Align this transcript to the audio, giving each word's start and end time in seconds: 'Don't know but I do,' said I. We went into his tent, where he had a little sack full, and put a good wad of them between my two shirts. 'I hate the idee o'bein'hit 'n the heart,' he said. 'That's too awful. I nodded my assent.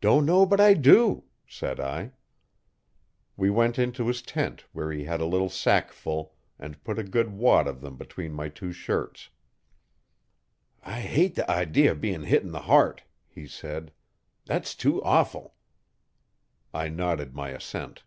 'Don't 0.00 0.26
know 0.26 0.44
but 0.44 0.60
I 0.60 0.74
do,' 0.74 1.26
said 1.46 1.78
I. 1.78 2.10
We 3.36 3.50
went 3.50 3.78
into 3.78 4.08
his 4.08 4.20
tent, 4.20 4.64
where 4.72 4.90
he 4.90 5.04
had 5.04 5.20
a 5.20 5.26
little 5.26 5.48
sack 5.48 5.92
full, 5.92 6.34
and 6.58 6.82
put 6.82 6.98
a 6.98 7.04
good 7.04 7.30
wad 7.30 7.68
of 7.68 7.80
them 7.80 7.96
between 7.96 8.32
my 8.32 8.48
two 8.48 8.72
shirts. 8.72 9.28
'I 10.82 11.00
hate 11.02 11.34
the 11.36 11.48
idee 11.48 11.88
o'bein'hit 11.88 12.42
'n 12.42 12.50
the 12.50 12.62
heart,' 12.62 13.04
he 13.28 13.46
said. 13.46 13.92
'That's 14.44 14.74
too 14.74 15.00
awful. 15.04 15.54
I 16.72 16.88
nodded 16.88 17.32
my 17.32 17.50
assent. 17.50 18.02